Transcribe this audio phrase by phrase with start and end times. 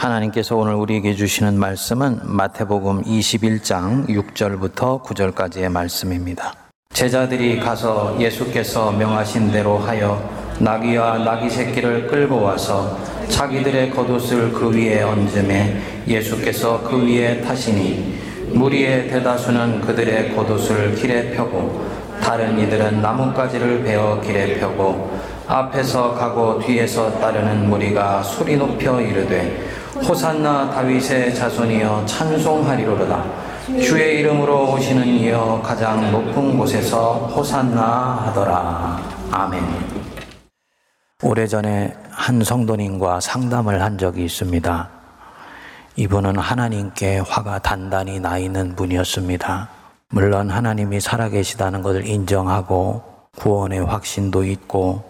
[0.00, 6.54] 하나님께서 오늘 우리에게 주시는 말씀은 마태복음 21장 6절부터 9절까지의 말씀입니다.
[6.94, 10.18] 제자들이 가서 예수께서 명하신 대로 하여
[10.58, 15.78] 나귀와 나귀 새끼를 끌고 와서 자기들의 겉옷을 그 위에 얹음에
[16.08, 18.18] 예수께서 그 위에 타시니
[18.54, 21.86] 무리의 대다수는 그들의 겉옷을 길에 펴고
[22.22, 30.70] 다른 이들은 나뭇가지를 베어 길에 펴고 앞에서 가고 뒤에서 따르는 무리가 소리 높여 이르되 호산나
[30.70, 33.24] 다윗의 자손이여 찬송하리로다.
[33.82, 39.00] 주의 이름으로 오시는 이여 가장 높은 곳에서 호산나 하더라.
[39.30, 39.62] 아멘.
[41.22, 44.88] 오래전에 한 성도님과 상담을 한 적이 있습니다.
[45.96, 49.68] 이분은 하나님께 화가 단단히 나 있는 분이었습니다.
[50.08, 53.02] 물론 하나님이 살아계시다는 것을 인정하고
[53.36, 55.04] 구원의 확신도 있고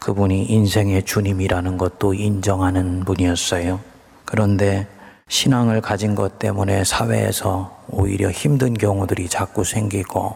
[0.00, 3.91] 그분이 인생의 주님이라는 것도 인정하는 분이었어요.
[4.32, 4.86] 그런데
[5.28, 10.34] 신앙을 가진 것 때문에 사회에서 오히려 힘든 경우들이 자꾸 생기고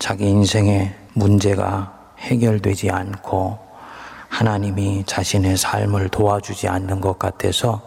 [0.00, 3.56] 자기 인생의 문제가 해결되지 않고
[4.28, 7.80] 하나님이 자신의 삶을 도와주지 않는 것 같아서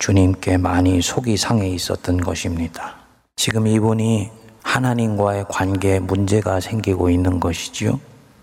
[0.00, 2.96] 주님께 많이 속이 상해 있었던 것입니다.
[3.36, 4.30] 지금 이분이
[4.62, 7.98] 하나님과의 관계에 문제가 생기고 있는 것이지요.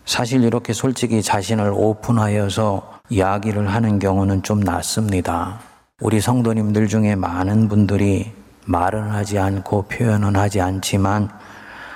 [0.08, 5.73] 사실 이렇게 솔직히 자신을 오픈하여서 이야기를 하는 경우는 좀 낫습니다.
[6.02, 8.31] 우리 성도님들 중에 많은 분들이
[8.66, 11.30] 말은 하지 않고 표현은 하지 않지만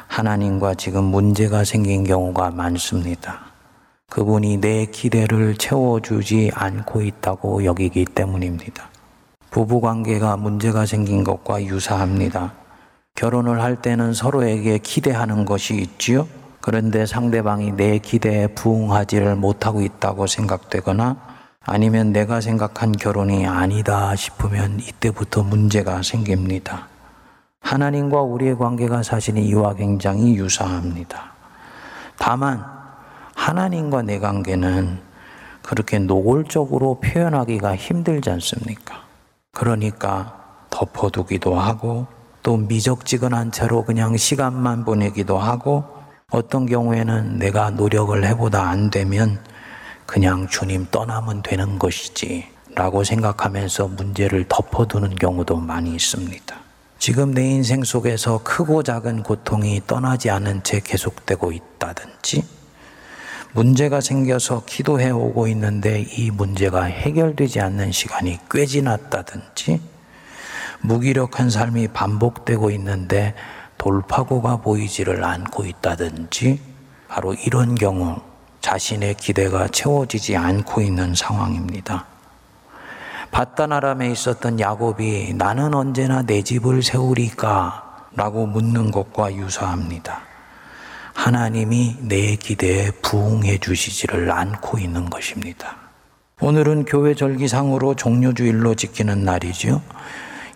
[0.08, 3.48] 하나님과 지금 문제가 생긴 경우가 많습니다.
[4.10, 8.88] 그분이 내 기대를 채워주지 않고 있다고 여기기 때문입니다.
[9.50, 12.54] 부부 관계가 문제가 생긴 것과 유사합니다.
[13.16, 16.28] 결혼을 할 때는 서로에게 기대하는 것이 있지요.
[16.62, 21.37] 그런데 상대방이 내 기대에 부응하지를 못하고 있다고 생각되거나
[21.70, 26.88] 아니면 내가 생각한 결혼이 아니다 싶으면 이때부터 문제가 생깁니다.
[27.60, 31.34] 하나님과 우리의 관계가 사실 이와 굉장히 유사합니다.
[32.18, 32.64] 다만
[33.36, 35.00] 하나님과 내 관계는
[35.62, 39.04] 그렇게 노골적으로 표현하기가 힘들지 않습니까?
[39.52, 40.38] 그러니까
[40.70, 42.08] 덮어두기도 하고
[42.44, 45.84] 또 미적지근한 채로 그냥 시간만 보내기도 하고
[46.32, 49.38] 어떤 경우에는 내가 노력을 해보다 안 되면
[50.08, 56.56] 그냥 주님 떠나면 되는 것이지 라고 생각하면서 문제를 덮어두는 경우도 많이 있습니다.
[56.98, 62.44] 지금 내 인생 속에서 크고 작은 고통이 떠나지 않은 채 계속되고 있다든지
[63.54, 69.82] 문제가 생겨서 기도해 오고 있는데 이 문제가 해결되지 않는 시간이 꽤 지났다든지
[70.82, 73.36] 무기력한 삶이 반복되고 있는데
[73.78, 76.60] 돌파구가 보이지를 않고 있다든지
[77.08, 78.22] 바로 이런 경우
[78.68, 82.06] 자신의 기대가 채워지지 않고 있는 상황입니다.
[83.32, 88.10] 바다나람에 있었던 야곱이 나는 언제나 내 집을 세우리까?
[88.18, 90.20] 라고 묻는 것과 유사합니다.
[91.14, 95.78] 하나님이 내 기대에 부응해 주시지를 않고 있는 것입니다.
[96.42, 99.82] 오늘은 교회 절기상으로 종료주일로 지키는 날이죠.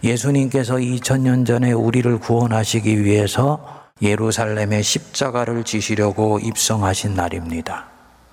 [0.04, 7.91] 예수님께서 2000년 전에 우리를 구원하시기 위해서 예루살렘에 십자가를 지시려고 입성하신 날입니다.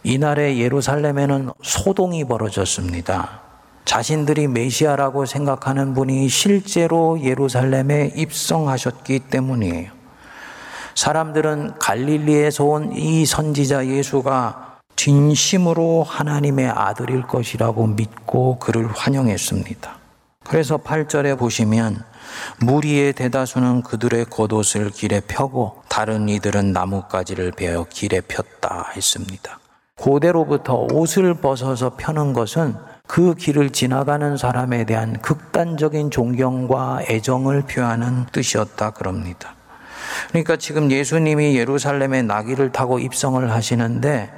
[0.09, 3.43] 이날에 예루살렘에는 소동이 벌어졌습니다.
[3.85, 9.91] 자신들이 메시아라고 생각하는 분이 실제로 예루살렘에 입성하셨기 때문이에요.
[10.95, 19.99] 사람들은 갈릴리에서 온 이 선지자 예수가 진심으로 하나님의 아들일 것이라고 믿고 그를 환영했습니다.
[20.49, 22.03] 그래서 8절에 보시면
[22.61, 29.59] 무리의 대다수는 그들의 겉옷을 길에 펴고 다른 이들은 나뭇가지를 베어 길에 폈다 했습니다.
[29.99, 32.75] 고대로부터 옷을 벗어서 펴는 것은
[33.07, 39.55] 그 길을 지나가는 사람에 대한 극단적인 존경과 애정을 표하는 뜻이었다 그럽니다.
[40.29, 44.31] 그러니까 지금 예수님이 예루살렘에 나귀를 타고 입성을 하시는데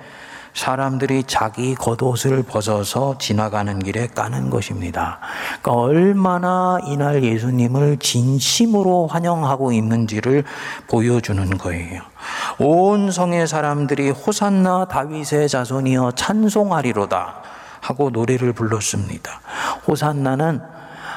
[0.55, 5.19] 사람들이 자기 겉옷을 벗어서 지나가는 길에 까는 것입니다.
[5.63, 10.45] 그러니까 얼마나 이날 예수님을 진심으로 환영하고 있는지를
[10.89, 12.03] 보여주는 거예요.
[12.59, 17.35] 온 성의 사람들이 호산나 다윗의 자손이여 찬송하리로다
[17.81, 19.41] 하고 노래를 불렀습니다.
[19.87, 20.61] 호산나는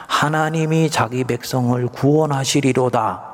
[0.08, 3.33] 하나님이 자기 백성을 구원하시리로다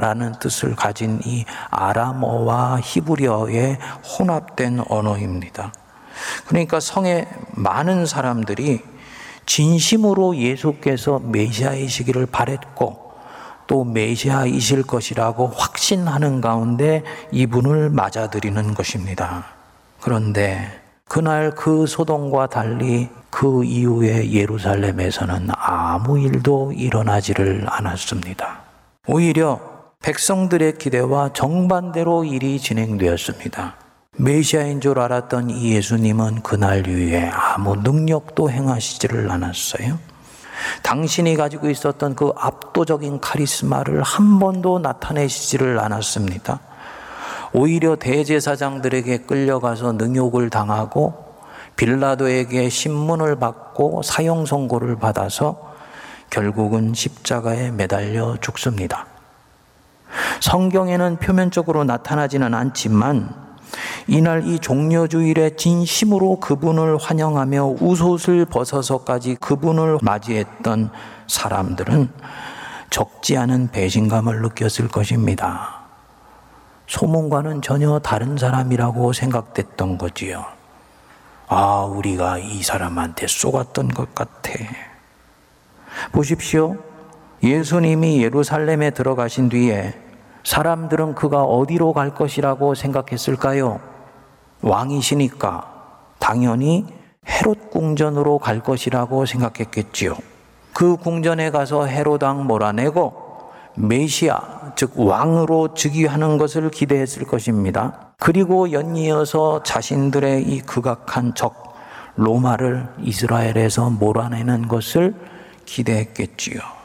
[0.00, 5.72] 라는 뜻을 가진 이 아람어와 히브리어의 혼합된 언어입니다.
[6.46, 8.80] 그러니까 성의 많은 사람들이
[9.46, 13.10] 진심으로 예수께서 메시아이시기를 바랬고
[13.66, 19.44] 또 메시아이실 것이라고 확신하는 가운데 이분을 맞아들이는 것입니다.
[20.00, 28.60] 그런데 그날 그 소동과 달리 그 이후에 예루살렘에서는 아무 일도 일어나지를 않았습니다.
[29.06, 29.69] 오히려
[30.02, 33.74] 백성들의 기대와 정반대로 일이 진행되었습니다.
[34.16, 39.98] 메시아인 줄 알았던 이 예수님은 그날 이후에 아무 능력도 행하시지를 않았어요.
[40.82, 46.60] 당신이 가지고 있었던 그 압도적인 카리스마를 한 번도 나타내시지를 않았습니다.
[47.52, 51.12] 오히려 대제사장들에게 끌려가서 능욕을 당하고
[51.76, 55.74] 빌라도에게 신문을 받고 사형 선고를 받아서
[56.30, 59.06] 결국은 십자가에 매달려 죽습니다.
[60.40, 63.34] 성경에는 표면적으로 나타나지는 않지만
[64.06, 70.90] 이날 이 종려주일에 진심으로 그분을 환영하며 우옷을 벗어서까지 그분을 맞이했던
[71.26, 72.10] 사람들은
[72.90, 75.80] 적지 않은 배신감을 느꼈을 것입니다.
[76.88, 80.44] 소문과는 전혀 다른 사람이라고 생각됐던 거지요.
[81.46, 84.52] 아, 우리가 이 사람한테 쏘았던 것 같아.
[86.10, 86.76] 보십시오.
[87.42, 89.94] 예수님이 예루살렘에 들어가신 뒤에
[90.44, 93.80] 사람들은 그가 어디로 갈 것이라고 생각했을까요?
[94.62, 95.66] 왕이시니까
[96.18, 96.86] 당연히
[97.26, 100.16] 헤롯 궁전으로 갈 것이라고 생각했겠지요.
[100.74, 103.30] 그 궁전에 가서 헤롯왕 몰아내고
[103.76, 108.12] 메시아, 즉 왕으로 즉위하는 것을 기대했을 것입니다.
[108.18, 111.74] 그리고 연이어서 자신들의 이 극악한 적
[112.16, 115.14] 로마를 이스라엘에서 몰아내는 것을
[115.64, 116.79] 기대했겠지요.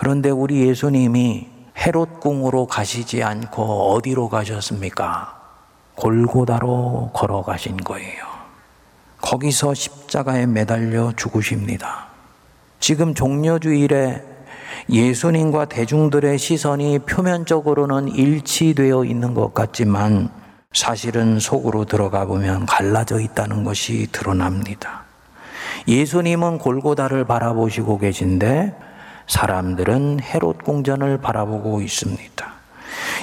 [0.00, 5.38] 그런데 우리 예수님이 헤롯 궁으로 가시지 않고 어디로 가셨습니까?
[5.94, 8.24] 골고다로 걸어가신 거예요.
[9.20, 12.06] 거기서 십자가에 매달려 죽으십니다.
[12.78, 14.24] 지금 종려주일에
[14.88, 20.30] 예수님과 대중들의 시선이 표면적으로는 일치되어 있는 것 같지만
[20.72, 25.02] 사실은 속으로 들어가 보면 갈라져 있다는 것이 드러납니다.
[25.86, 28.88] 예수님은 골고다를 바라보시고 계신데
[29.30, 32.52] 사람들은 헤롯 궁전을 바라보고 있습니다.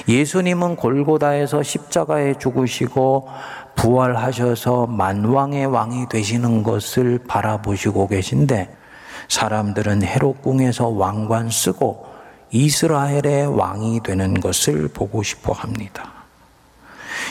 [0.08, 3.28] 예수님은 골고다에서 십자가에 죽으시고
[3.76, 8.74] 부활하셔서 만왕의 왕이 되시는 것을 바라보시고 계신데
[9.28, 12.06] 사람들은 헤롯궁에서 왕관 쓰고
[12.52, 16.10] 이스라엘의 왕이 되는 것을 보고 싶어 합니다.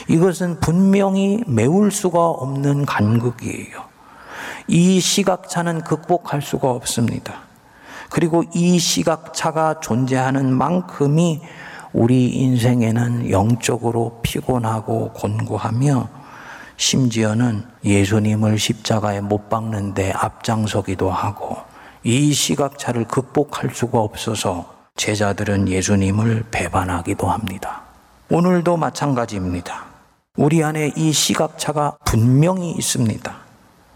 [0.08, 3.88] 이것은 분명히 메울 수가 없는 간극이에요.
[4.68, 7.47] 이 시각차는 극복할 수가 없습니다.
[8.10, 11.42] 그리고 이 시각차가 존재하는 만큼이
[11.94, 16.10] 우리 인생에는 영적으로 피곤하고 곤고하며
[16.78, 21.58] 심지어는 예수님을 십자가에 못 박는데 앞장서기도 하고
[22.04, 27.82] 이 시각차를 극복할 수가 없어서 제자들은 예수님을 배반하기도 합니다.
[28.30, 29.86] 오늘도 마찬가지입니다.
[30.36, 33.36] 우리 안에 이 시각차가 분명히 있습니다.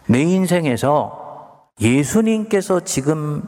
[0.07, 3.47] 내 인생에서 예수님께서 지금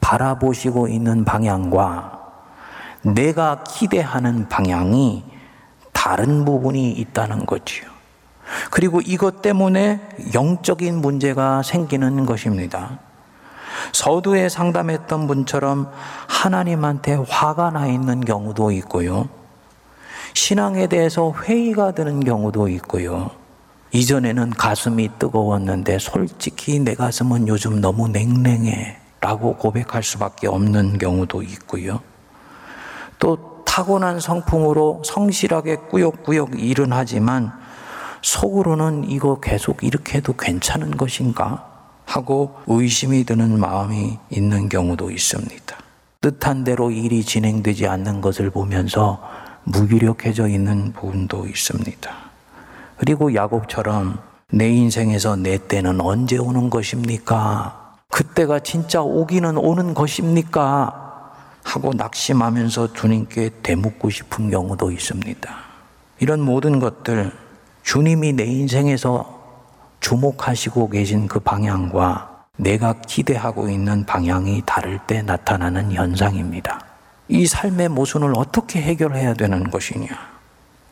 [0.00, 2.18] 바라보시고 있는 방향과
[3.02, 5.24] 내가 기대하는 방향이
[5.92, 7.88] 다른 부분이 있다는 거지요.
[8.70, 10.00] 그리고 이것 때문에
[10.34, 12.98] 영적인 문제가 생기는 것입니다.
[13.92, 15.90] 서두에 상담했던 분처럼
[16.28, 19.28] 하나님한테 화가 나 있는 경우도 있고요.
[20.34, 23.30] 신앙에 대해서 회의가 드는 경우도 있고요.
[23.92, 32.00] 이전에는 가슴이 뜨거웠는데 솔직히 내 가슴은 요즘 너무 냉랭해 라고 고백할 수밖에 없는 경우도 있고요.
[33.18, 37.52] 또 타고난 성품으로 성실하게 꾸역꾸역 일은 하지만
[38.22, 41.66] 속으로는 이거 계속 이렇게 해도 괜찮은 것인가?
[42.06, 45.76] 하고 의심이 드는 마음이 있는 경우도 있습니다.
[46.20, 49.22] 뜻한 대로 일이 진행되지 않는 것을 보면서
[49.64, 52.10] 무기력해져 있는 부분도 있습니다.
[52.96, 54.18] 그리고 야곱처럼
[54.50, 57.79] 내 인생에서 내 때는 언제 오는 것입니까?
[58.10, 61.32] 그때가 진짜 오기는 오는 것입니까?
[61.62, 65.50] 하고 낙심하면서 주님께 대묻고 싶은 경우도 있습니다.
[66.18, 67.32] 이런 모든 것들
[67.82, 69.40] 주님이 내 인생에서
[70.00, 76.80] 주목하시고 계신 그 방향과 내가 기대하고 있는 방향이 다를 때 나타나는 현상입니다.
[77.28, 80.08] 이 삶의 모순을 어떻게 해결해야 되는 것이냐?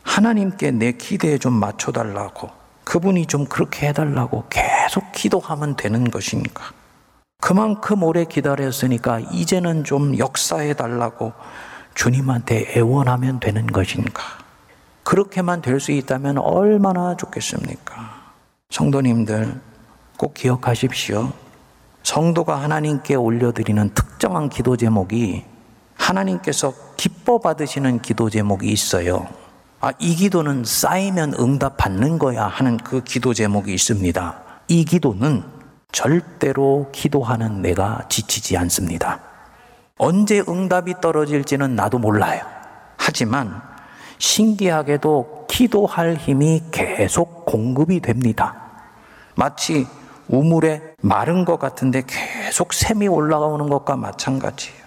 [0.03, 2.51] 하나님께 내 기대에 좀 맞춰달라고,
[2.85, 6.73] 그분이 좀 그렇게 해달라고 계속 기도하면 되는 것인가?
[7.41, 11.33] 그만큼 오래 기다렸으니까 이제는 좀 역사해 달라고
[11.95, 14.23] 주님한테 애원하면 되는 것인가?
[15.05, 17.95] 그렇게만 될 수 있다면 얼마나 좋겠습니까?
[18.71, 19.61] 성도님들
[20.19, 21.33] 꼭 기억하십시오.
[22.03, 25.45] 성도가 하나님께 올려드리는 특정한 기도 제목이
[25.95, 29.27] 하나님께서 기뻐 받으시는 기도 제목이 있어요.
[29.81, 34.41] 아, 이 기도는 쌓이면 응답 받는 거야 하는 그 기도 제목이 있습니다.
[34.69, 35.58] 이 기도는
[35.93, 39.21] 절대로 기도하는 내가 지치지 않습니다.
[39.97, 42.43] 언제 응답이 떨어질지는 나도 몰라요.
[42.97, 43.61] 하지만
[44.19, 48.55] 신기하게도 기도할 힘이 계속 공급이 됩니다.
[49.35, 49.87] 마치
[50.29, 54.79] 우물에 마른 것 같은데 계속 샘이 올라오는 것과 마찬가지예요.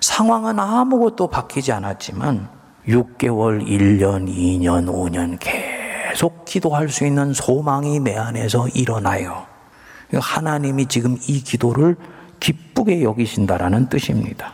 [0.00, 2.48] 상황은 아무것도 바뀌지 않았지만
[2.86, 9.53] 6개월, 1년, 2년, 5년 계속 기도할 수 있는 소망이 내 안에서 일어나요.
[10.12, 11.96] 하나님이 지금 이 기도를
[12.40, 14.52] 기쁘게 여기신다라는 뜻입니다.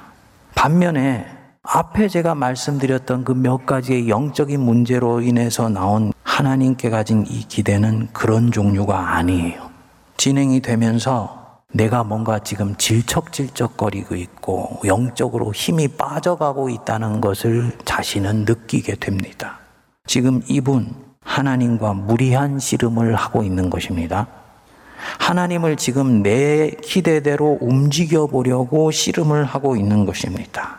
[0.54, 1.26] 반면에
[1.62, 8.50] 앞에 제가 말씀드렸던 그 몇 가지의 영적인 문제로 인해서 나온 하나님께 가진 이 기대는 그런
[8.50, 9.70] 종류가 아니에요.
[10.16, 19.60] 진행이 되면서 내가 뭔가 지금 질척질척거리고 있고 영적으로 힘이 빠져가고 있다는 것을 자신은 느끼게 됩니다.
[20.06, 24.26] 지금 이분 하나님과 무리한 씨름을 하고 있는 것입니다.
[25.18, 30.78] 하나님을 지금 내 기대대로 움직여 보려고 씨름을 하고 있는 것입니다.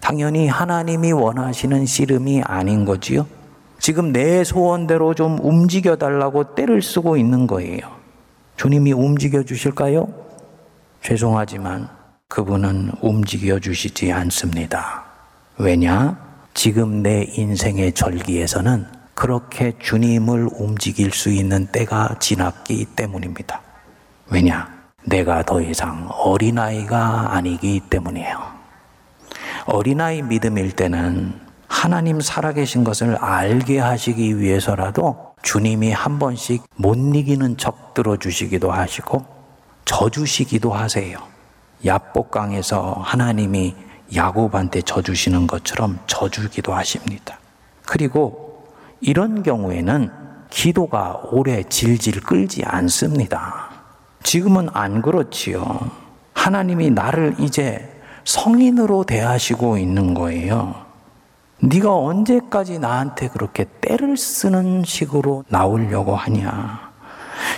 [0.00, 3.26] 당연히 하나님이 원하시는 씨름이 아닌 거지요.
[3.78, 7.80] 지금 내 소원대로 좀 움직여 달라고 때를 쓰고 있는 거예요.
[8.56, 10.08] 주님이 움직여 주실까요?
[11.02, 11.88] 죄송하지만
[12.28, 15.04] 그분은 움직여 주시지 않습니다.
[15.58, 16.18] 왜냐?
[16.54, 23.60] 지금 내 인생의 절기에서는 그렇게 주님을 움직일 수 있는 때가 지났기 때문입니다.
[24.30, 24.66] 왜냐?
[25.04, 28.40] 내가 더 이상 어린아이가 아니기 때문이에요.
[29.66, 37.92] 어린아이 믿음일 때는 하나님 살아계신 것을 알게 하시기 위해서라도 주님이 한 번씩 못 이기는 척
[37.92, 39.26] 들어주시기도 하시고
[39.84, 41.18] 져주시기도 하세요.
[41.84, 43.76] 야복강에서 하나님이
[44.14, 47.38] 야곱한테 져주시는 것처럼 져주기도 하십니다.
[47.84, 48.49] 그리고
[49.00, 50.10] 이런 경우에는
[50.50, 53.70] 기도가 오래 질질 끌지 않습니다.
[54.22, 55.90] 지금은 안 그렇지요.
[56.34, 57.88] 하나님이 나를 이제
[58.24, 60.74] 성인으로 대하시고 있는 거예요.
[61.62, 66.90] 네가 언제까지 나한테 그렇게 때를 쓰는 식으로 나오려고 하냐?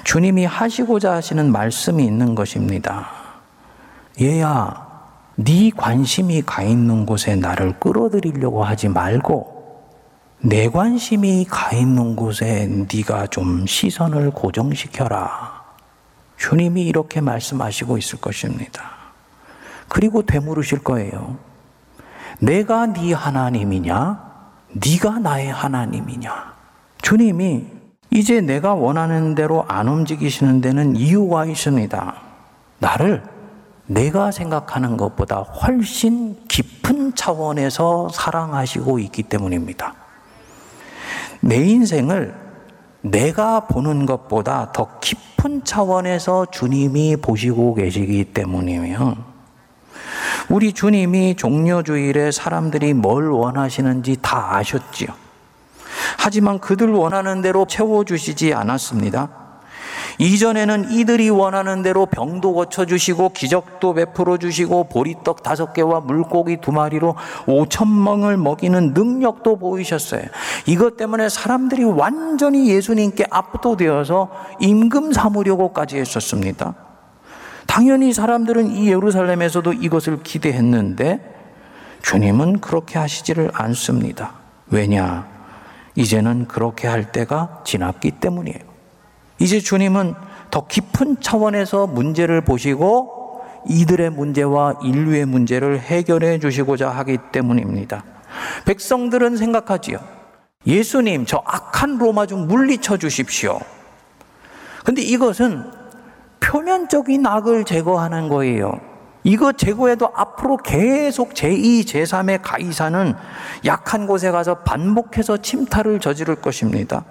[0.04, 3.08] 주님이 하시고자 하시는 말씀이 있는 것입니다.
[4.20, 4.88] 얘야,
[5.37, 9.62] 네 관심이 가 있는 곳에 나를 끌어들이려고 하지 말고
[10.44, 15.62] 내 관심이 가 있는 곳에 네가 좀 시선을 고정시켜라.
[16.37, 18.82] 주님이 이렇게 말씀하시고 있을 것입니다.
[19.87, 21.37] 그리고 되물으실 거예요.
[22.40, 24.32] 내가 네 하나님이냐?
[24.72, 26.54] 네가 나의 하나님이냐?
[27.02, 27.66] 주님이
[28.11, 32.16] 이제 내가 원하는 대로 안 움직이시는 데는 이유가 있습니다.
[32.80, 33.22] 나를
[33.87, 40.01] 내가 생각하는 것보다 훨씬 깊은 차원에서 사랑하시고 있기 때문입니다.
[41.42, 42.34] 내 인생을
[43.02, 49.16] 내가 보는 것보다 더 깊은 차원에서 주님이 보시고 계시기 때문이며
[50.49, 55.08] 우리 주님이 종료주일에 사람들이 뭘 원하시는지 다 아셨지요.
[56.16, 59.41] 하지만 그들 원하는 대로 채워주시지 않았습니다.
[60.19, 67.14] 이전에는 이들이 원하는 대로 병도 고쳐주시고 기적도 베풀어 주시고 보리떡 다섯 개와 물고기 두 마리로
[67.47, 70.23] 오천 명을 먹이는 능력도 보이셨어요.
[70.66, 76.75] 이것 때문에 사람들이 완전히 예수님께 압도되어서 임금 삼으려고까지 했었습니다.
[77.66, 81.33] 당연히 사람들은 이 예루살렘에서도 이것을 기대했는데
[82.02, 84.35] 주님은 그렇게 하시지를 않습니다.
[84.71, 85.26] 왜냐?
[85.95, 88.72] 이제는 그렇게 할 때가 지났기 때문이에요.
[89.42, 90.14] 이제 주님은
[90.52, 98.04] 더 깊은 차원에서 문제를 보시고 이들의 문제와 인류의 문제를 해결해 주시고자 하기 때문입니다.
[98.66, 99.99] 백성들은 생각하지요.
[100.64, 103.58] 예수님, 저 악한 로마 좀 물리쳐 주십시오.
[104.84, 105.64] 근데 이것은
[106.38, 108.80] 표면적인 악을 제거하는 거예요.
[109.25, 113.14] 이거 제거해도 앞으로 계속 제2, 제3의 가이사는
[113.64, 117.04] 약한 곳에 가서 반복해서 침탈을 저지를 것입니다.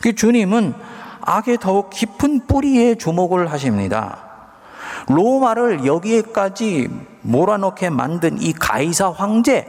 [0.00, 0.72] 그 주님은
[1.26, 4.18] 악의 더욱 깊은 뿌리에 주목을 하십니다.
[5.08, 6.88] 로마를 여기에까지
[7.22, 9.66] 몰아넣게 만든 이 가이사 황제,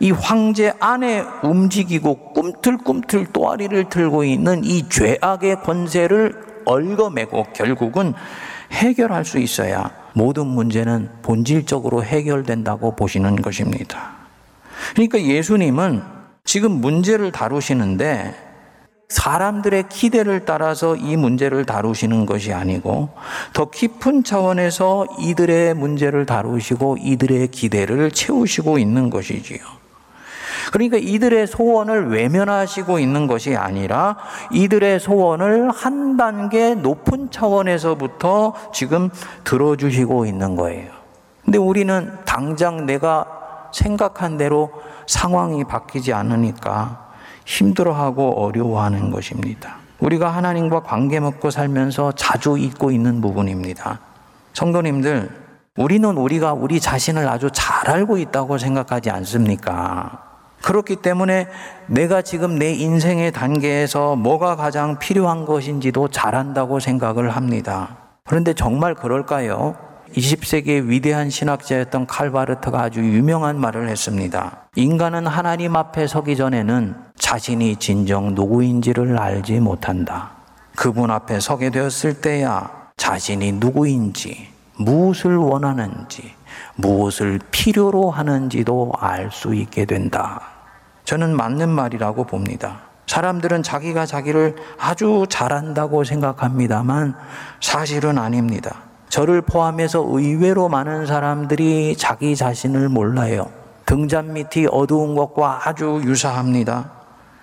[0.00, 8.14] 이 황제 안에 움직이고 꿈틀꿈틀 또아리를 들고 있는 이 죄악의 권세를 얽어매고 결국은
[8.72, 14.12] 해결할 수 있어야 모든 문제는 본질적으로 해결된다고 보시는 것입니다.
[14.92, 16.02] 그러니까 예수님은
[16.44, 18.43] 지금 문제를 다루시는데
[19.14, 23.10] 사람들의 기대를 따라서 이 문제를 다루시는 것이 아니고
[23.52, 29.60] 더 깊은 차원에서 이들의 문제를 다루시고 이들의 기대를 채우시고 있는 것이지요.
[30.72, 34.16] 그러니까 이들의 소원을 외면하시고 있는 것이 아니라
[34.50, 39.10] 이들의 소원을 한 단계 높은 차원에서부터 지금
[39.44, 40.90] 들어주시고 있는 거예요.
[41.44, 43.26] 근데 우리는 당장 내가
[43.72, 44.72] 생각한 대로
[45.06, 47.03] 상황이 바뀌지 않으니까
[47.44, 49.76] 힘들어하고 어려워하는 것입니다.
[50.00, 54.00] 우리가 하나님과 관계 맺고 살면서 자주 잊고 있는 부분입니다.
[54.52, 55.30] 성도님들,
[55.76, 60.22] 우리는 우리가 우리 자신을 아주 잘 알고 있다고 생각하지 않습니까?
[60.62, 61.48] 그렇기 때문에
[61.86, 67.96] 내가 지금 내 인생의 단계에서 뭐가 가장 필요한 것인지도 잘 안다고 생각을 합니다.
[68.24, 69.76] 그런데 정말 그럴까요?
[70.16, 74.68] 20세기의 위대한 신학자였던 칼바르트가 아주 유명한 말을 했습니다.
[74.76, 80.30] 인간은 하나님 앞에 서기 전에는 자신이 진정 누구인지를 알지 못한다.
[80.76, 86.34] 그분 앞에 서게 되었을 때야 자신이 누구인지, 무엇을 원하는지,
[86.76, 90.40] 무엇을 필요로 하는지도 알 수 있게 된다.
[91.04, 92.82] 저는 맞는 말이라고 봅니다.
[93.06, 97.14] 사람들은 자기가 자기를 아주 잘한다고 생각합니다만
[97.60, 98.76] 사실은 아닙니다.
[99.14, 103.48] 저를 포함해서 의외로 많은 사람들이 자기 자신을 몰라요.
[103.86, 106.90] 등잔 밑이 어두운 것과 아주 유사합니다.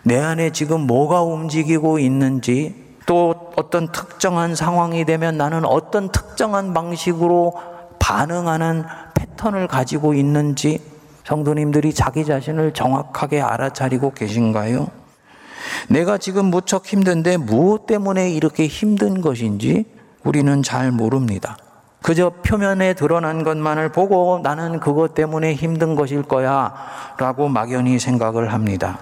[0.03, 7.53] 내 안에 지금 뭐가 움직이고 있는지 또 어떤 특정한 상황이 되면 나는 어떤 특정한 방식으로
[7.99, 10.81] 반응하는 패턴을 가지고 있는지
[11.23, 14.89] 성도님들이 자기 자신을 정확하게 알아차리고 계신가요?
[15.87, 21.57] 내가 지금 무척 힘든데 무엇 때문에 이렇게 힘든 것인지 우리는 잘 모릅니다.
[22.01, 26.73] 그저 표면에 드러난 것만을 보고 나는 그것 때문에 힘든 것일 거야
[27.17, 28.99] 라고 막연히 생각을 합니다.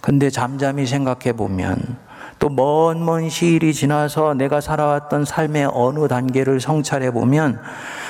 [0.00, 1.96] 근데 잠잠히 생각해 보면
[2.40, 7.60] 또 먼 먼 시일이 지나서 내가 살아왔던 삶의 어느 단계를 성찰해 보면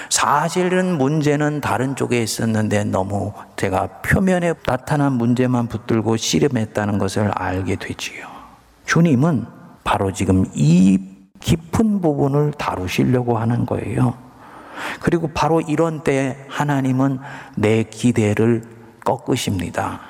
[0.08, 8.26] 사실은 문제는 다른 쪽에 있었는데 너무 제가 표면에 나타난 문제만 붙들고 씨름했다는 것을 알게 되지요.
[8.86, 9.44] 주님은
[9.84, 11.11] 바로 지금 이
[11.42, 14.14] 깊은 부분을 다루시려고 하는 거예요.
[15.00, 17.18] 그리고 바로 이런 때 하나님은
[17.56, 18.64] 내 기대를
[19.04, 20.00] 꺾으십니다.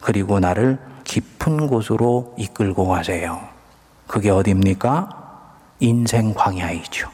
[0.00, 3.40] 그리고 나를 깊은 곳으로 이끌고 가세요.
[4.06, 5.08] 그게 어딥니까?
[5.80, 7.10] 인생 광야이죠.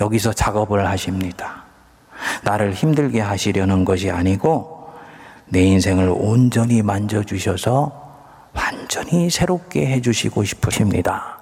[0.00, 1.64] 여기서 작업을 하십니다.
[2.42, 4.90] 나를 힘들게 하시려는 것이 아니고
[5.48, 8.00] 내 인생을 온전히 만져주셔서
[8.54, 11.38] 완전히 새롭게 해주시고 싶으십니다.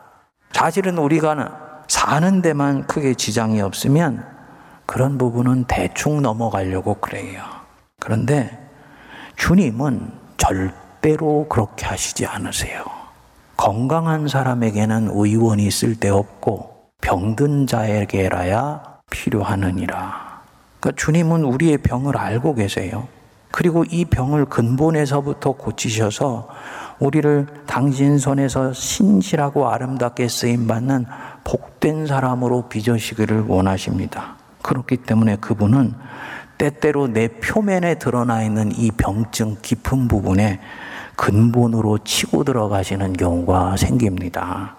[0.52, 4.24] 사실은 우리가 사는 데만 크게 지장이 없으면
[4.86, 7.42] 그런 부분은 대충 넘어가려고 그래요.
[7.98, 8.56] 그런데
[9.36, 12.84] 주님은 절대로 그렇게 하시지 않으세요.
[13.56, 20.42] 건강한 사람에게는 의원이 쓸데없고 병든 자에게라야 필요하느니라.
[20.80, 23.08] 그러니까 주님은 우리의 병을 알고 계세요.
[23.50, 26.48] 그리고 이 병을 근본에서부터 고치셔서
[26.98, 31.06] 우리를 당신 손에서 신실하고 아름답게 쓰임 받는
[31.44, 34.36] 복된 사람으로 빚으시기를 원하십니다.
[34.62, 35.94] 그렇기 때문에 그분은
[36.58, 40.60] 때때로 내 표면에 드러나 있는 이 병증 깊은 부분에
[41.16, 44.76] 근본으로 치고 들어가시는 경우가 생깁니다.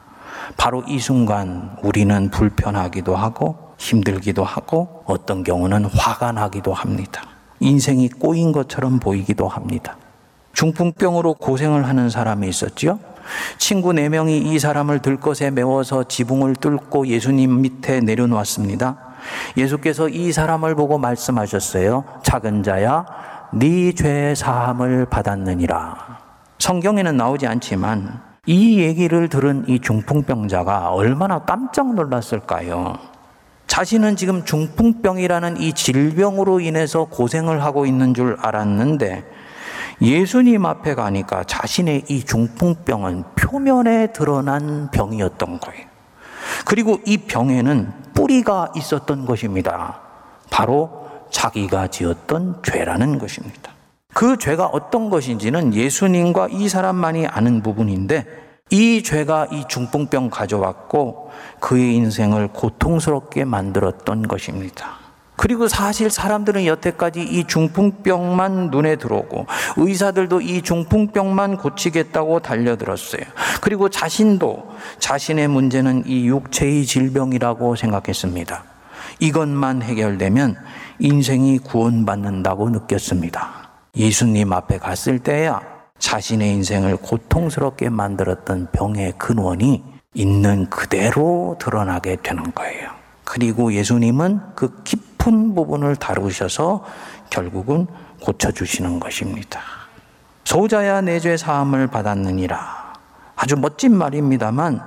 [0.57, 7.23] 바로 이 순간 우리는 불편하기도 하고 힘들기도 하고 어떤 경우는 화가 나기도 합니다.
[7.61, 9.97] 인생이 꼬인 것처럼 보이기도 합니다.
[10.53, 12.99] 중풍병으로 고생을 하는 사람이 있었죠.
[13.57, 18.97] 친구 네 명이 이 사람을 들것에 메워서 지붕을 뚫고 예수님 밑에 내려놓았습니다.
[19.57, 22.03] 예수께서 이 사람을 보고 말씀하셨어요.
[22.23, 23.05] 작은 자야,
[23.53, 26.19] 네죄 사함을 받았느니라.
[26.59, 32.97] 성경에는 나오지 않지만 이 얘기를 들은 이 중풍병자가 얼마나 깜짝 놀랐을까요?
[33.67, 39.23] 자신은 지금 중풍병이라는 이 질병으로 인해서 고생을 하고 있는 줄 알았는데
[40.01, 45.87] 예수님 앞에 가니까 자신의 이 중풍병은 표면에 드러난 병이었던 거예요.
[46.65, 49.99] 그리고 이 병에는 뿌리가 있었던 것입니다.
[50.49, 53.71] 바로 자기가 지었던 죄라는 것입니다.
[54.13, 58.25] 그 죄가 어떤 것인지는 예수님과 이 사람만이 아는 부분인데
[58.71, 64.98] 이 죄가 이 중풍병 가져왔고 그의 인생을 고통스럽게 만들었던 것입니다.
[65.39, 69.45] 그리고 사실 사람들은 여태까지 이 중풍병만 눈에 들어오고
[69.77, 73.21] 의사들도 이 중풍병만 고치겠다고 달려들었어요.
[73.61, 78.65] 그리고 자신도 자신의 문제는 이 육체의 질병이라고 생각했습니다.
[79.21, 80.57] 이것만 해결되면
[80.99, 83.69] 인생이 구원받는다고 느꼈습니다.
[83.95, 85.61] 예수님 앞에 갔을 때야
[85.99, 92.89] 자신의 인생을 고통스럽게 만들었던 병의 근원이 있는 그대로 드러나게 되는 거예요.
[93.23, 96.83] 그리고 예수님은 그 깊 은 부분을 다루셔서
[97.29, 97.87] 결국은
[98.21, 99.61] 고쳐주시는 것입니다.
[100.43, 102.93] 소자야 내 죄 사함을 받았느니라.
[103.35, 104.81] 아주 멋진 말입니다만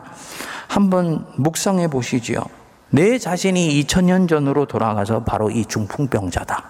[0.69, 2.45] 한번 묵상해 보시지요.
[2.91, 6.65] 내 자신이 2000년 전으로 돌아가서 바로 이 중풍병자다.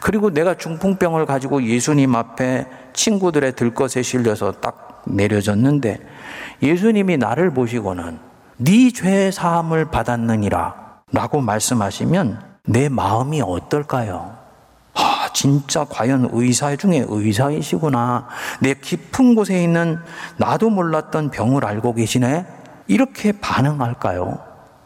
[0.00, 5.98] 그리고 내가 중풍병을 가지고 예수님 앞에 친구들의 들것에 실려서 딱 내려졌는데
[6.62, 8.18] 예수님이 나를 보시고는
[8.58, 10.74] 네 죄 사함을 받았느니라
[11.12, 14.36] 라고 말씀하시면 내 마음이 어떨까요?
[14.94, 18.26] 아, 진짜 과연 의사 중에 의사이시구나.
[18.60, 19.98] 내 깊은 곳에 있는
[20.38, 22.46] 나도 몰랐던 병을 알고 계시네?
[22.86, 24.38] 이렇게 반응할까요?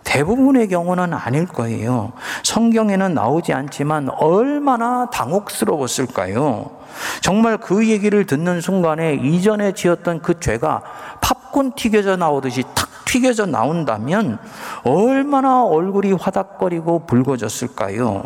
[0.03, 2.13] 대부분의 경우는 아닐 거예요.
[2.43, 6.79] 성경에는 나오지 않지만 얼마나 당혹스러웠을까요?
[7.21, 10.83] 정말 그 얘기를 듣는 순간에 이전에 지었던 그 죄가
[11.21, 14.39] 팝콘 튀겨져 나오듯이 탁 튀겨져 나온다면
[14.85, 18.25] 얼마나 얼굴이 화닥거리고 붉어졌을까요?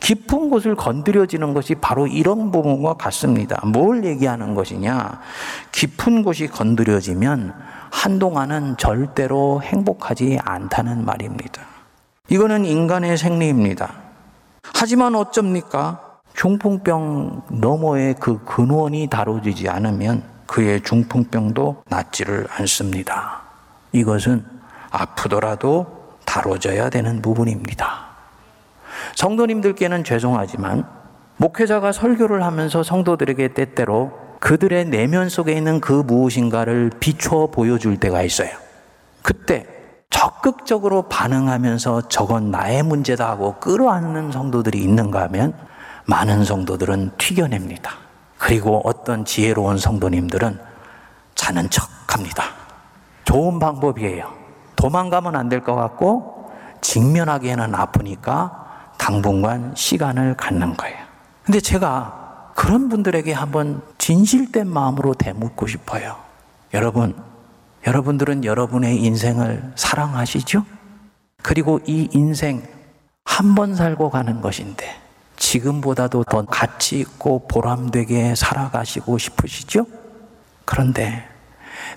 [0.00, 3.60] 깊은 곳을 건드려지는 것이 바로 이런 부분과 같습니다.
[3.66, 5.20] 뭘 얘기하는 것이냐?
[5.72, 7.54] 깊은 곳이 건드려지면
[7.90, 11.62] 한동안은 절대로 행복하지 않다는 말입니다.
[12.28, 13.94] 이거는 인간의 생리입니다.
[14.74, 16.00] 하지만 어쩝니까?
[16.34, 23.45] 중풍병 너머의 그 근원이 다뤄지지 않으면 그의 중풍병도 낫지를 않습니다.
[23.92, 24.44] 이것은
[24.90, 28.06] 아프더라도 다뤄져야 되는 부분입니다.
[29.14, 30.86] 성도님들께는 죄송하지만
[31.38, 38.50] 목회자가 설교를 하면서 성도들에게 때때로 그들의 내면 속에 있는 그 무엇인가를 비추어 보여줄 때가 있어요.
[39.22, 39.66] 그때
[40.10, 45.54] 적극적으로 반응하면서 저건 나의 문제다 하고 끌어안는 성도들이 있는가 하면
[46.06, 47.92] 많은 성도들은 튀겨냅니다.
[48.38, 50.58] 그리고 어떤 지혜로운 성도님들은
[51.34, 52.55] 자는 척 합니다.
[53.26, 54.32] 좋은 방법이에요.
[54.76, 60.96] 도망가면 안 될 것 같고, 직면하기에는 아프니까 당분간 시간을 갖는 거예요.
[61.44, 66.16] 근데 제가 그런 분들에게 한번 진실된 마음으로 대묻고 싶어요.
[66.74, 67.14] 여러분,
[67.86, 70.64] 여러분들은 여러분의 인생을 사랑하시죠?
[71.42, 72.62] 그리고 이 인생
[73.24, 74.84] 한 번 살고 가는 것인데,
[75.36, 79.86] 지금보다도 더 가치 있고 보람되게 살아가시고 싶으시죠?
[80.64, 81.24] 그런데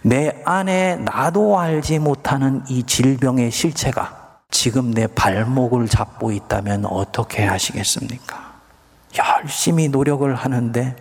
[0.01, 8.53] 내 안에 나도 알지 못하는 이 질병의 실체가 지금 내 발목을 잡고 있다면 어떻게 하시겠습니까?
[9.17, 10.95] 열심히 노력을 하는데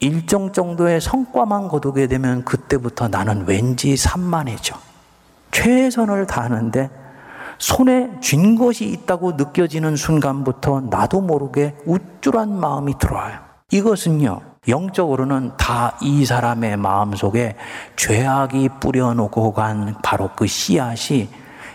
[0.00, 4.76] 일정 정도의 성과만 거두게 되면 그때부터 나는 왠지 산만해져.
[5.52, 6.90] 최선을 다하는데
[7.58, 13.38] 손에 쥔 것이 있다고 느껴지는 순간부터 나도 모르게 우쭐한 마음이 들어와요.
[13.70, 17.56] 이것은요, 영적으로는 다 이 사람의 마음 속에
[17.96, 21.28] 죄악이 뿌려놓고 간 바로 그 씨앗이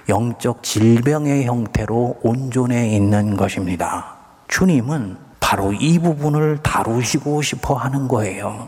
[0.10, 4.15] 영적 질병의 형태로 온존해 있는 것입니다.
[4.47, 8.67] 주님은 바로 이 부분을 다루시고 싶어 하는 거예요.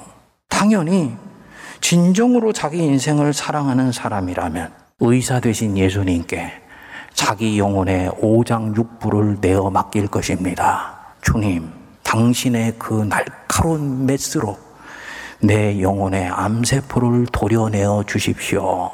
[0.49, 1.15] 당연히
[1.81, 6.51] 진정으로 자기 인생을 사랑하는 사람이라면 의사 되신 예수님께
[7.13, 10.95] 자기 영혼의 오장육부를 내어 맡길 것입니다.
[11.21, 11.69] 주님,
[12.13, 14.55] 당신의 그 날카로운 메스로
[15.41, 18.91] 내 영혼의 암세포를 도려내어 주십시오.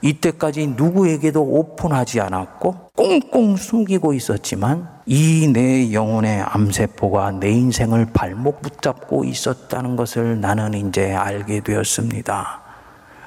[0.00, 9.24] 이때까지 누구에게도 오픈하지 않았고 꽁꽁 숨기고 있었지만 이 내 영혼의 암세포가 내 인생을 발목 붙잡고
[9.24, 12.60] 있었다는 것을 나는 이제 알게 되었습니다.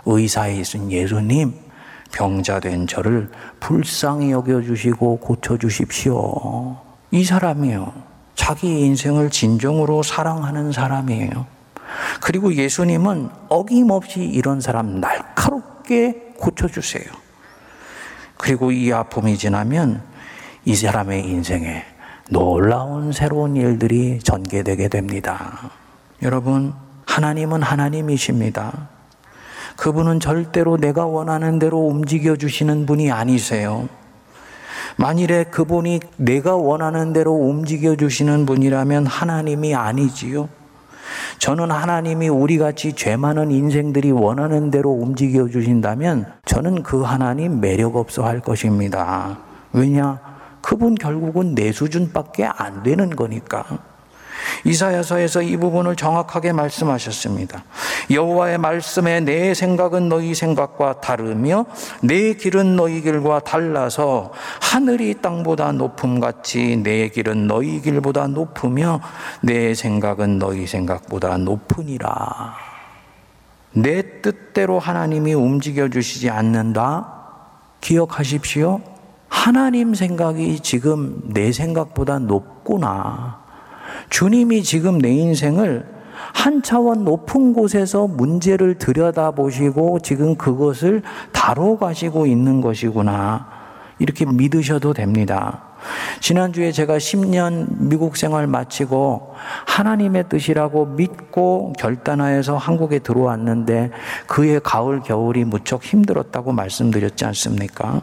[0.06, 1.54] 의사이신 예수님,
[2.14, 6.78] 병자된 저를 불쌍히 여겨주시고 고쳐주십시오.
[7.12, 8.05] 이 사람이요.
[8.36, 11.46] 자기 인생을 진정으로 사랑하는 사람이에요.
[12.22, 17.06] 그리고 예수님은 어김없이 이런 사람 날카롭게 고쳐주세요.
[18.38, 20.04] 그리고 이 아픔이 지나면
[20.66, 21.84] 이 사람의 인생에
[22.30, 25.72] 놀라운 새로운 일들이 전개되게 됩니다.
[26.22, 26.74] 여러분,
[27.06, 28.90] 하나님은 하나님이십니다.
[29.78, 33.88] 그분은 절대로 내가 원하는 대로 움직여 주시는 분이 아니세요.
[34.98, 40.48] 만일에 그분이 내가 원하는 대로 움직여 주시는 분이라면 하나님이 아니지요.
[41.40, 47.96] 저는 하나님이 우리 같이 죄 많은 인생들이 원하는 대로 움직여 주신다면 저는 그 하나님 매력
[47.98, 49.38] 없어 할 것입니다.
[49.74, 50.20] 왜냐?
[50.62, 53.66] 그분 결국은 내 수준밖에 안 되는 거니까.
[54.64, 57.64] 이사야서에서 이 부분을 정확하게 말씀하셨습니다.
[58.12, 61.66] 여호와의 말씀에 내 생각은 너희 생각과 다르며
[62.02, 69.02] 내 길은 너희 길과 달라서 하늘이 땅보다 높음 같이 내 길은 너희 길보다 높으며
[69.42, 72.56] 내 생각은 너희 생각보다 높으니라.
[73.74, 77.12] 내 뜻대로 하나님이 움직여 주시지 않는다.
[77.82, 78.82] 기억하십시오.
[79.28, 83.45] 하나님 생각이 지금 내 생각보다 높구나.
[84.10, 85.86] 주님이 지금 내 인생을
[86.34, 93.48] 한 차원 높은 곳에서 문제를 들여다보시고 지금 그것을 다뤄가시고 있는 것이구나.
[94.00, 95.62] 이렇게 믿으셔도 됩니다.
[96.20, 103.92] 지난주에 제가 10년 미국 생활 마치고 하나님의 뜻이라고 믿고 결단하여서 한국에 들어왔는데
[104.28, 108.02] 그의 가을, 겨울이 무척 힘들었다고 말씀드렸지 않습니까?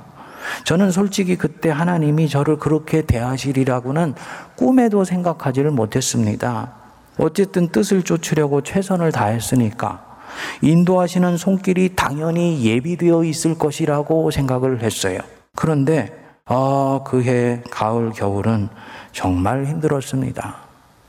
[0.65, 4.15] 저는 솔직히 그때 하나님이 저를 그렇게 대하시리라고는
[4.57, 6.73] 꿈에도 생각하지를 못했습니다.
[7.19, 10.19] 어쨌든 뜻을 쫓으려고 최선을 다했으니까
[10.63, 15.19] 인도하시는 손길이 당연히 예비되어 있을 것이라고 생각을 했어요.
[15.55, 18.69] 그런데 아, 그해 가을 겨울은
[19.13, 20.57] 정말 힘들었습니다.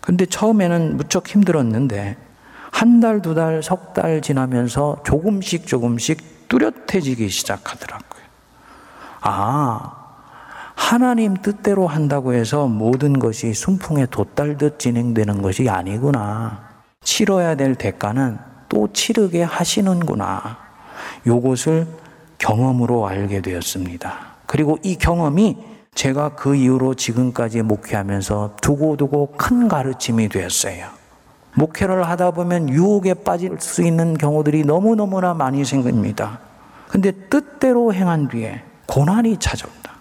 [0.02, 2.18] 근데 처음에는 무척 힘들었는데
[2.72, 8.13] 한 달, 두 달, 석 달 지나면서 조금씩 조금씩 뚜렷해지기 시작하더라고요.
[9.26, 9.92] 아,
[10.76, 16.68] 하나님 뜻대로 한다고 해서 모든 것이 순풍에 돛달듯 진행되는 것이 아니구나.
[17.04, 20.58] 치러야 될 대가는 또 치르게 하시는구나.
[21.26, 21.88] 요것을
[22.38, 24.14] 경험으로 알게 되었습니다.
[24.46, 25.58] 그리고 이 경험이
[25.96, 30.88] 제가 그 이후로 지금까지 목회하면서 두고두고 큰 가르침이 되었어요.
[31.56, 36.40] 목회를 하다 보면 유혹에 빠질 수 있는 경우들이 너무너무나 많이 생깁니다.
[36.90, 39.94] 근데 뜻대로 행한 뒤에 고난이 찾아온다.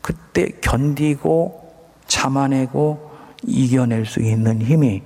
[0.00, 1.60] 그때 견디고
[2.06, 3.10] 참아내고
[3.44, 5.02] 이겨낼 수 있는 힘이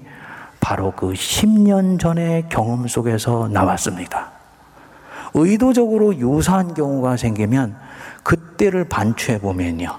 [0.60, 4.32] 바로 그 10년 전의 경험 속에서 나왔습니다.
[5.34, 7.76] 의도적으로 유사한 경우가 생기면
[8.22, 9.98] 그때를 반추해 보면요.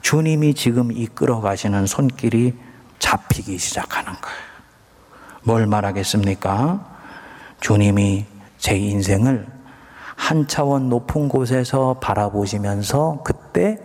[0.00, 2.54] 주님이 지금 이끌어 가시는 손길이
[2.98, 4.38] 잡히기 시작하는 거예요.
[5.42, 6.96] 뭘 말하겠습니까?
[7.60, 8.24] 주님이
[8.58, 9.46] 제 인생을
[10.16, 13.78] 한 차원 높은 곳에서 바라보시면서 그때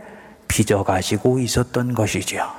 [0.48, 2.50] 빚어가시고 있었던 것이지요.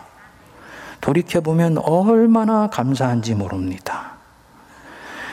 [1.01, 4.13] 돌이켜보면 얼마나 감사한지 모릅니다.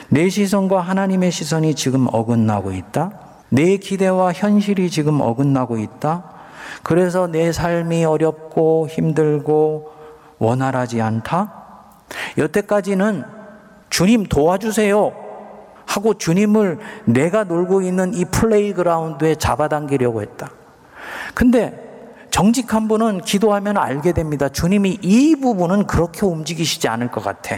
[0.08, 3.12] 내 시선과 하나님의 시선이 지금 어긋나고 있다?
[3.50, 6.24] 내 기대와 현실이 지금 어긋나고 있다?
[6.82, 9.92] 그래서 내 삶이 어렵고 힘들고
[10.38, 11.52] 원활하지 않다?
[12.38, 13.24] 여태까지는
[13.90, 15.12] 주님 도와주세요.
[15.90, 20.48] 하고 주님을 내가 놀고 있는 이 플레이그라운드에 잡아당기려고 했다.
[21.34, 21.88] 근데
[22.30, 24.48] 정직한 분은 기도하면 알게 됩니다.
[24.48, 27.56] 주님이 이 부분은 그렇게 움직이시지 않을 것 같아.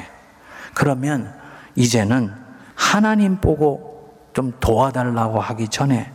[0.73, 1.31] 그러면
[1.75, 2.33] 이제는
[2.75, 6.11] 하나님 보고 좀 도와달라고 하기 전에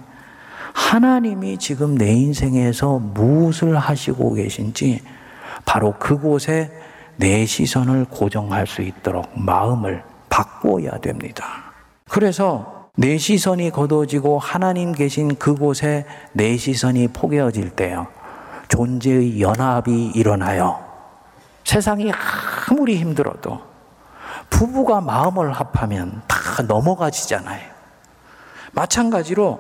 [0.73, 5.03] 하나님이 지금 내 인생에서 무엇을 하시고 계신지
[5.65, 6.71] 바로 그곳에
[7.17, 11.66] 내 시선을 고정할 수 있도록 마음을 바꿔야 됩니다.
[12.09, 18.07] 그래서 내 시선이 거둬지고 하나님 계신 그곳에 내 시선이 포개어질 때요.
[18.69, 20.83] 존재의 연합이 일어나요.
[21.63, 22.11] 세상이
[22.69, 23.61] 아무리 힘들어도
[24.49, 27.61] 부부가 마음을 합하면 다 넘어가지잖아요.
[28.71, 29.59] 마찬가지로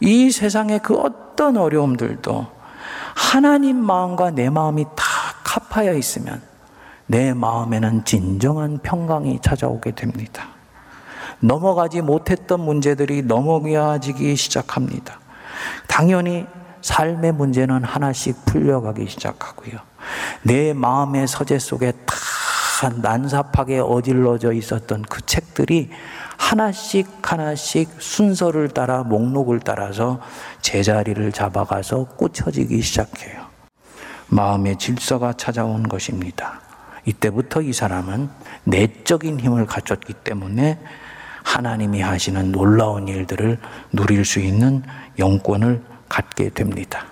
[0.00, 2.46] 이 세상의 그 어떤 어려움들도
[3.14, 5.04] 하나님 마음과 내 마음이 다
[5.44, 6.42] 합하여 있으면
[7.06, 10.57] 내 마음에는 진정한 평강이 찾아오게 됩니다.
[11.40, 15.20] 넘어가지 못했던 문제들이 넘어가지기 시작합니다.
[15.86, 16.46] 당연히
[16.82, 19.78] 삶의 문제는 하나씩 풀려가기 시작하고요.
[20.42, 22.14] 내 마음의 서재 속에 다
[23.02, 25.90] 난삽하게 어질러져 있었던 그 책들이
[26.36, 30.20] 하나씩 하나씩 순서를 따라 목록을 따라서
[30.62, 33.46] 제자리를 잡아가서 꽂혀지기 시작해요.
[34.28, 36.60] 마음의 질서가 찾아온 것입니다.
[37.04, 38.30] 이때부터 이 사람은
[38.64, 40.78] 내적인 힘을 갖췄기 때문에
[41.48, 43.58] 하나님이 하시는 놀라운 일들을
[43.92, 44.82] 누릴 수 있는
[45.18, 47.06] 영권을 갖게 됩니다.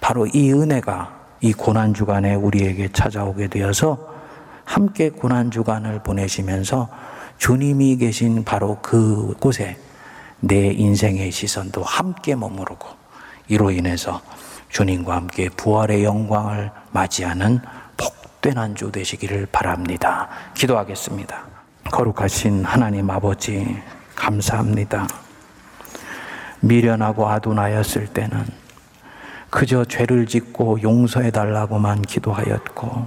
[0.00, 4.14] 바로 이 은혜가 이 고난 주간에 우리에게 찾아오게 되어서
[4.64, 6.88] 함께 고난 주간을 보내시면서
[7.36, 9.76] 주님이 계신 바로 그곳에
[10.40, 12.88] 내 인생의 시선도 함께 머무르고
[13.48, 14.22] 이로 인해서
[14.70, 17.60] 주님과 함께 부활의 영광을 맞이하는
[17.98, 20.28] 복된 한 주 되시기를 바랍니다.
[20.54, 21.57] 기도하겠습니다.
[21.90, 23.76] 거룩하신 하나님 아버지
[24.14, 25.08] 감사합니다.
[26.60, 28.44] 미련하고 아둔하였을 때는
[29.50, 33.06] 그저 죄를 짓고 용서해 달라고만 기도하였고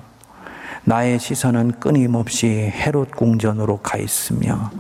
[0.84, 4.72] 나의 시선은 끊임없이 헤롯 궁전으로 가 있으며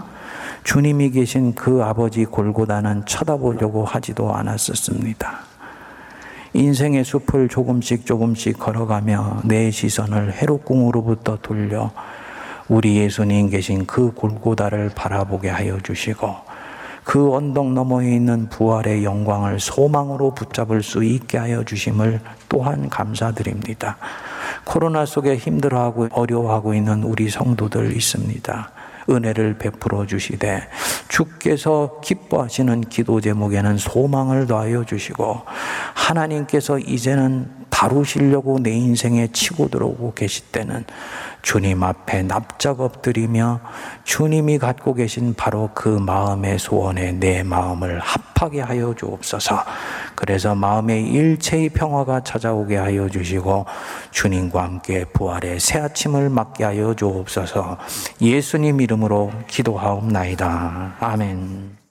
[0.63, 5.39] 주님이 계신 그 아버지 골고다는 쳐다보려고 하지도 않았었습니다.
[6.53, 11.91] 인생의 숲을 조금씩 조금씩 걸어가며 내 시선을 헤롯궁으로부터 돌려
[12.67, 16.35] 우리 예수님 계신 그 골고다를 바라보게 하여 주시고
[17.03, 23.97] 그 언덕 너머에 있는 부활의 영광을 소망으로 붙잡을 수 있게 하여 주심을 또한 감사드립니다.
[24.63, 28.71] 코로나 속에 힘들어하고 어려워하고 있는 우리 성도들 있습니다.
[29.09, 30.61] 은혜를 베풀어 주시되
[31.07, 35.41] 주께서 기뻐하시는 기도 제목에는 소망을 더하여 주시고
[35.93, 40.85] 하나님께서 이제는 다루시려고 내 인생에 치고 들어오고 계실 때는
[41.41, 43.61] 주님 앞에 납작 엎드리며
[44.03, 49.63] 주님이 갖고 계신 바로 그 마음의 소원에 내 마음을 합하게 하여 주옵소서.
[50.13, 53.65] 그래서 마음의 일체의 평화가 찾아오게 하여 주시고
[54.11, 57.79] 주님과 함께 부활의 새 아침을 맞게 하여 주옵소서.
[58.21, 60.97] 예수님 이름으로 기도하옵나이다.
[60.99, 61.77] 아멘.